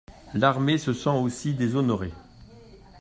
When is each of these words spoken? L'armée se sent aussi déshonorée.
L'armée 0.33 0.79
se 0.79 0.93
sent 0.93 1.09
aussi 1.11 1.53
déshonorée. 1.53 2.11